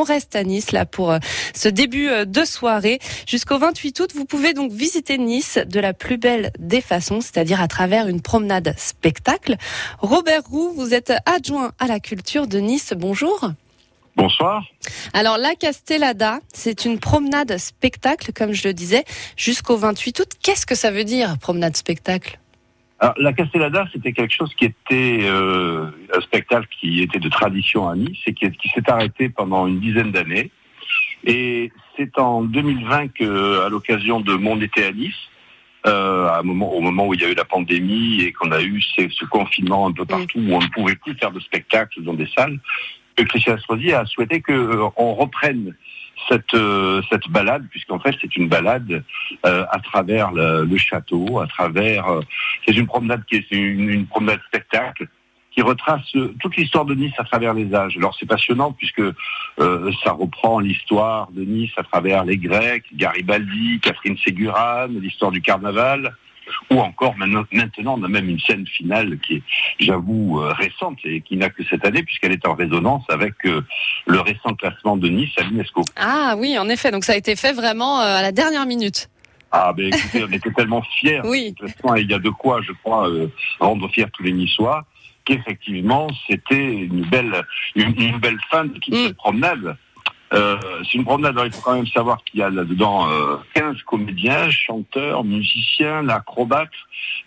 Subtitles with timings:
[0.00, 1.14] On reste à Nice là pour
[1.54, 3.00] ce début de soirée.
[3.26, 7.60] Jusqu'au 28 août, vous pouvez donc visiter Nice de la plus belle des façons, c'est-à-dire
[7.60, 9.56] à travers une promenade spectacle.
[9.98, 12.94] Robert Roux, vous êtes adjoint à la culture de Nice.
[12.96, 13.50] Bonjour.
[14.16, 14.64] Bonsoir.
[15.12, 19.04] Alors la Castellada, c'est une promenade spectacle, comme je le disais,
[19.36, 20.28] jusqu'au 28 août.
[20.42, 22.38] Qu'est-ce que ça veut dire, promenade spectacle?
[23.00, 27.88] Alors, La Castellada, c'était quelque chose qui était euh, un spectacle qui était de tradition
[27.88, 30.50] à Nice et qui, qui s'est arrêté pendant une dizaine d'années.
[31.24, 35.14] Et c'est en 2020 que, à l'occasion de mon été à Nice,
[35.86, 38.52] euh, à un moment, au moment où il y a eu la pandémie et qu'on
[38.52, 41.40] a eu ce, ce confinement un peu partout où on ne pouvait plus faire de
[41.40, 42.58] spectacles dans des salles,
[43.16, 45.74] que Christian Estrosi a souhaité qu'on reprenne
[46.28, 49.04] cette euh, cette balade, puisqu'en fait c'est une balade
[49.46, 52.20] euh, à travers le, château, à travers euh,
[52.66, 55.08] c'est une promenade qui est une, une promenade spectacle
[55.52, 57.96] qui retrace euh, toute l'histoire de Nice à travers les âges.
[57.96, 59.02] Alors c'est passionnant puisque
[59.58, 66.14] ça reprend l'histoire de Nice à travers les Grecs, Garibaldi, Catherine Ségurane, l'histoire du carnaval,
[66.70, 67.44] ou encore maintenant,
[67.86, 69.42] on a même une scène finale qui est,
[69.80, 73.62] j'avoue, euh, récente et qui n'a que cette année puisqu'elle est en résonance avec euh,
[74.06, 75.82] le récent classement de Nice à l'UNESCO.
[75.96, 79.08] Ah oui, en effet, donc ça a été fait vraiment euh, à la dernière minute.
[79.52, 81.20] Ah ben écoutez, on était tellement fiers.
[81.24, 81.52] Oui.
[81.52, 83.26] De toute façon, il y a de quoi, je crois, euh,
[83.58, 84.84] rendre fiers tous les Niçois,
[85.24, 87.42] qu'effectivement, c'était une belle,
[87.74, 89.06] une, une belle fin de toute Mm.
[89.06, 89.76] cette promenade.
[90.32, 93.36] Euh, c'est une promenade, alors il faut quand même savoir qu'il y a là-dedans euh,
[93.54, 96.70] 15 comédiens, chanteurs, musiciens, l'acrobate,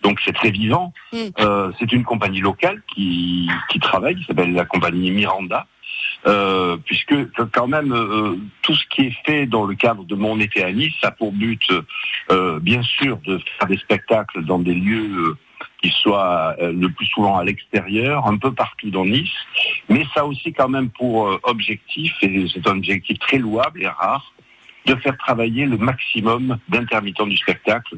[0.03, 0.93] donc c'est très vivant.
[1.11, 1.17] Mm.
[1.39, 5.67] Euh, c'est une compagnie locale qui, qui travaille, qui s'appelle la compagnie Miranda,
[6.25, 7.13] euh, puisque
[7.51, 10.71] quand même euh, tout ce qui est fait dans le cadre de mon été à
[10.71, 11.61] Nice a pour but,
[12.31, 15.37] euh, bien sûr, de faire des spectacles dans des lieux euh,
[15.83, 19.37] qui soient euh, le plus souvent à l'extérieur, un peu partout dans Nice,
[19.89, 23.87] mais ça aussi quand même pour euh, objectif, et c'est un objectif très louable et
[23.87, 24.33] rare,
[24.85, 27.97] de faire travailler le maximum d'intermittents du spectacle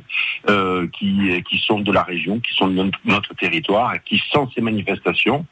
[0.50, 4.62] euh, qui, qui sont de la région, qui sont de notre, territoire, qui, sans ces
[4.62, 5.46] manifestations,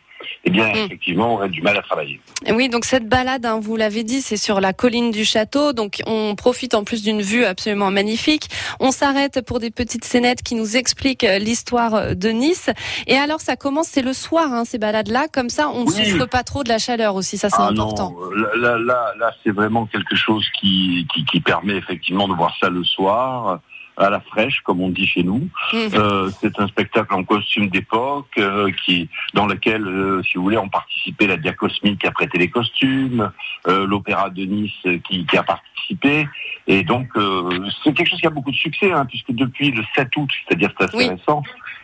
[0.46, 0.76] eh bien, Mm.
[0.86, 2.20] effectivement, auraient du mal à travailler.
[2.52, 5.74] Oui, donc cette balade, hein, vous l'avez dit, c'est sur la colline du château.
[5.74, 8.50] Donc on profite en plus d'une vue absolument magnifique.
[8.80, 12.70] On s'arrête pour des petites scénettes qui nous expliquent euh, l'histoire euh, de Nice.
[13.08, 15.28] Et alors ça commence, c'est le soir, hein, ces balades-là.
[15.32, 16.06] Comme ça, on ne Oui.
[16.12, 17.38] souffre pas trop de la chaleur aussi.
[17.38, 18.12] Ça, c'est Ah important.
[18.12, 22.34] non, là, là, là, là, c'est vraiment quelque chose qui, qui, qui permet effectivement de
[22.34, 23.60] voir ça le soir,
[23.98, 25.48] à la fraîche, comme on dit chez nous.
[25.74, 25.90] Mhm.
[25.94, 30.58] Euh, c'est un spectacle en costume d'époque, euh, qui, dans lequel, euh, si vous voulez,
[30.58, 33.32] ont participé la Diacosmique qui a prêté les costumes,
[33.68, 34.72] euh, l'Opéra de Nice
[35.08, 36.28] qui, qui a participé.
[36.68, 39.84] Et donc, euh, c'est quelque chose qui a beaucoup de succès, hein, puisque depuis le
[39.96, 41.08] 7 août, c'est-à-dire c'est assez Oui.
[41.10, 41.44] récent,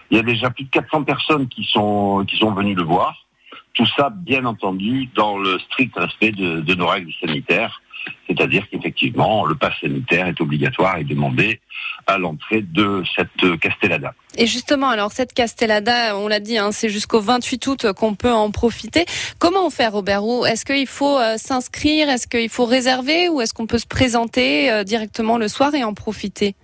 [0.10, 3.26] il y a déjà plus de 400 personnes qui sont, qui sont venues le voir.
[3.74, 7.82] Tout ça, bien entendu, dans le strict respect de, de nos règles sanitaires.
[8.30, 11.60] C'est-à-dire qu'effectivement, le pass sanitaire est obligatoire et demandé
[12.06, 14.14] à l'entrée de cette Castellada.
[14.38, 18.32] Et justement, alors cette Castellada, on l'a dit, hein, c'est jusqu'au 28 août qu'on peut
[18.32, 19.06] en profiter.
[19.40, 20.46] Comment on fait, Robert Roux?
[20.46, 22.08] Est-ce qu'il faut euh, s'inscrire?
[22.10, 23.30] Est-ce qu'il faut réserver?
[23.30, 26.56] Ou est-ce qu'on peut se présenter euh, directement le soir et en profiter?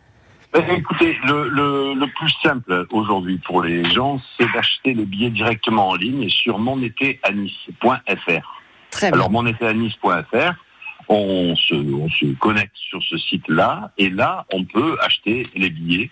[0.56, 5.32] Euh, Écoutez, le, le, le plus simple aujourd'hui pour les gens, c'est d'acheter le billet
[5.32, 8.42] directement en ligne sur bien.
[9.02, 10.54] Alors monétéanis.fr,
[11.10, 16.10] on se, on se connecte sur ce site-là et là, on peut acheter les billets.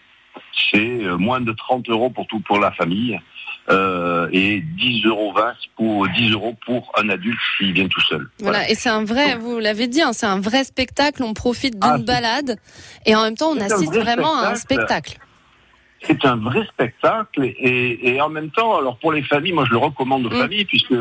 [0.72, 3.20] C'est euh, moins de 30 euros pour tout pour la famille
[3.70, 8.30] euh, et 10 euros 20 pour 10 euros pour un adulte s'il vient tout seul.
[8.40, 11.24] Voilà, et c'est un vrai, vous l'avez dit, hein, c'est un vrai spectacle.
[11.24, 12.58] On profite d'une Ah, balade
[13.06, 15.18] et en même temps, on assiste vrai vraiment à un spectacle.
[16.06, 19.72] C'est un vrai spectacle et, et en même temps, alors pour les familles, moi je
[19.72, 20.38] le recommande aux Mm.
[20.42, 20.96] familles puisque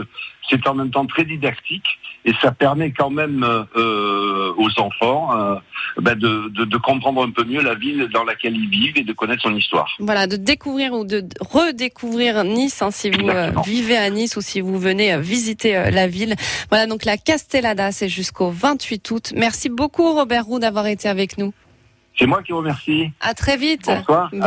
[0.48, 1.86] c'est en même temps très didactique
[2.24, 3.44] et ça permet quand même
[3.76, 5.56] euh, aux enfants euh,
[6.00, 9.04] ben, de, de, de comprendre un peu mieux la ville dans laquelle ils vivent et
[9.04, 9.90] de connaître son histoire.
[9.98, 13.62] Voilà, de découvrir ou de redécouvrir Nice, hein, si vous euh, Exactement.
[13.62, 16.36] vivez à Nice ou si vous venez euh, visiter euh, la ville.
[16.70, 19.32] Voilà, donc la Castellada, c'est jusqu'au 28 août.
[19.36, 21.52] Merci beaucoup, Robert Roux, d'avoir été avec nous.
[22.18, 23.10] C'est moi qui vous remercie.
[23.20, 23.86] À très vite.
[23.86, 24.28] Bonsoir.
[24.32, 24.42] Bonne